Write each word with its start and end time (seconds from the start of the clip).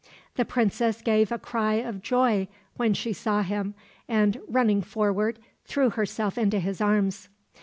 The 0.33 0.45
princess 0.45 0.99
gave 1.03 1.31
a 1.31 1.37
cry 1.37 1.73
of 1.75 2.01
joy 2.01 2.47
when 2.75 2.95
she 2.95 3.13
saw 3.13 3.43
him 3.43 3.75
and, 4.07 4.39
running 4.47 4.81
forward, 4.81 5.37
threw 5.65 5.91
herself 5.91 6.39
into 6.39 6.57
his 6.59 6.81
arms. 6.81 7.29